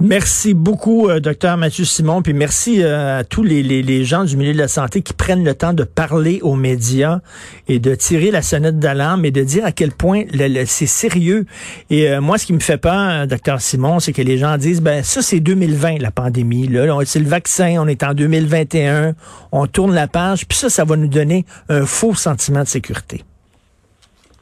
Merci 0.00 0.54
beaucoup, 0.54 1.08
euh, 1.08 1.20
docteur 1.20 1.56
Mathieu 1.56 1.84
Simon, 1.84 2.20
puis 2.20 2.32
merci 2.32 2.82
euh, 2.82 3.20
à 3.20 3.24
tous 3.24 3.42
les, 3.42 3.62
les, 3.62 4.04
gens 4.04 4.24
du 4.24 4.36
milieu 4.36 4.52
de 4.52 4.58
la 4.58 4.68
santé 4.68 5.02
qui 5.02 5.12
prennent 5.12 5.44
le 5.44 5.54
temps 5.54 5.72
de 5.72 5.84
parler 5.84 6.40
aux 6.42 6.56
médias 6.56 7.20
et 7.68 7.78
de 7.78 7.94
tirer 7.94 8.30
la 8.30 8.42
sonnette 8.42 8.78
d'alarme 8.78 9.24
et 9.24 9.30
de 9.30 9.42
dire 9.42 9.64
à 9.64 9.72
quel 9.72 9.92
point 9.92 10.24
c'est 10.66 10.86
sérieux. 10.86 11.46
Et 11.90 12.10
euh, 12.10 12.20
moi, 12.20 12.38
ce 12.38 12.46
qui 12.46 12.52
me 12.52 12.60
fait 12.60 12.78
peur, 12.78 13.26
docteur 13.26 13.60
Simon, 13.60 14.00
c'est 14.00 14.12
que 14.12 14.22
les 14.22 14.36
gens 14.36 14.56
disent, 14.56 14.82
ben 14.82 15.04
ça, 15.04 15.22
c'est 15.22 15.40
2020, 15.40 15.98
la 16.00 16.10
pandémie. 16.10 16.66
Là, 16.66 16.98
c'est 17.04 17.20
le 17.20 17.28
vaccin, 17.28 17.76
on 17.78 17.86
est 17.86 18.02
en 18.02 18.14
2021, 18.14 19.14
on 19.52 19.66
tourne 19.66 19.94
la 19.94 20.08
page, 20.08 20.46
puis 20.46 20.58
ça, 20.58 20.70
ça 20.70 20.84
va 20.84 20.96
nous 20.96 21.08
donner 21.08 21.44
un 21.68 21.86
faux 21.86 22.14
sentiment 22.14 22.62
de 22.62 22.68
sécurité. 22.68 23.22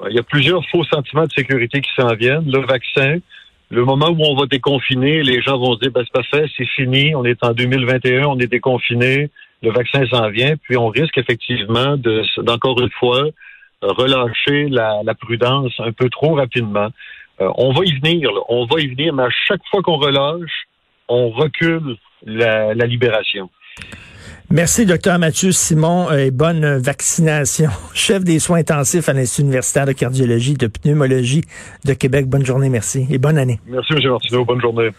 Il 0.09 0.17
y 0.17 0.19
a 0.19 0.23
plusieurs 0.23 0.65
faux 0.71 0.85
sentiments 0.85 1.25
de 1.25 1.33
sécurité 1.33 1.81
qui 1.81 1.91
s'en 1.97 2.15
viennent. 2.15 2.51
Le 2.51 2.67
vaccin, 2.67 3.19
le 3.71 3.85
moment 3.85 4.09
où 4.09 4.23
on 4.23 4.35
va 4.35 4.47
déconfiner, 4.47 5.23
les 5.23 5.41
gens 5.41 5.59
vont 5.59 5.75
se 5.75 5.81
dire, 5.81 5.93
ben, 5.93 6.05
c'est 6.15 6.27
fait, 6.27 6.47
c'est 6.57 6.69
fini, 6.69 7.15
on 7.15 7.25
est 7.25 7.43
en 7.43 7.53
2021, 7.53 8.27
on 8.27 8.39
est 8.39 8.47
déconfiné, 8.47 9.31
le 9.63 9.71
vaccin 9.71 10.05
s'en 10.07 10.29
vient, 10.29 10.57
puis 10.57 10.77
on 10.77 10.89
risque 10.89 11.17
effectivement 11.19 11.97
de, 11.97 12.23
d'encore 12.43 12.81
une 12.81 12.91
fois, 12.91 13.25
relâcher 13.81 14.69
la, 14.69 15.15
prudence 15.15 15.73
un 15.79 15.93
peu 15.93 16.09
trop 16.11 16.35
rapidement. 16.35 16.89
Euh, 17.41 17.51
on 17.57 17.73
va 17.73 17.85
y 17.85 17.99
venir, 17.99 18.31
on 18.49 18.67
va 18.67 18.81
y 18.81 18.89
venir, 18.89 19.15
mais 19.15 19.25
à 19.25 19.31
chaque 19.49 19.63
fois 19.71 19.83
qu'on 19.83 19.97
relâche, 19.97 20.67
on 21.09 21.31
recule 21.31 21.97
la, 22.25 22.75
la 22.75 22.87
libération. 22.87 23.51
Merci, 24.55 24.85
docteur 24.85 25.19
Mathieu 25.19 25.51
Simon, 25.51 26.11
euh, 26.11 26.27
et 26.27 26.31
bonne 26.31 26.77
vaccination. 26.77 27.71
Chef 27.95 28.23
des 28.23 28.39
soins 28.39 28.59
intensifs 28.59 29.09
à 29.09 29.15
l'Institut 29.15 29.45
universitaire 29.45 29.87
de 29.87 29.93
cardiologie 29.93 30.53
et 30.53 30.57
de 30.57 30.67
pneumologie 30.67 31.41
de 31.87 31.95
Québec. 31.95 32.27
Bonne 32.27 32.45
journée, 32.45 32.69
merci, 32.69 33.07
et 33.11 33.17
bonne 33.17 33.39
année. 33.39 33.61
Merci, 33.67 33.95
M. 33.95 34.11
Martineau. 34.11 34.45
Bonne 34.45 34.61
journée. 34.61 34.91